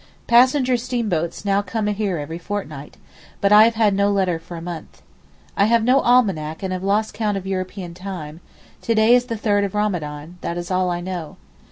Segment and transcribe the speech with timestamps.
[0.25, 2.97] Passenger steamboats come now every fortnight,
[3.39, 5.03] but I have had no letter for a month.
[5.55, 9.63] I have no almanack and have lost count of European time—to day is the 3
[9.63, 11.37] of Ramadan, that is all I know.